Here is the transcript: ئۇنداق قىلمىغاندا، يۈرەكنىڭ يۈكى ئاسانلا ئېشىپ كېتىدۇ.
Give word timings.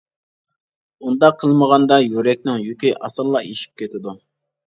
ئۇنداق 1.09 1.35
قىلمىغاندا، 1.43 1.99
يۈرەكنىڭ 2.03 2.65
يۈكى 2.69 2.93
ئاسانلا 3.09 3.43
ئېشىپ 3.51 3.83
كېتىدۇ. 3.83 4.17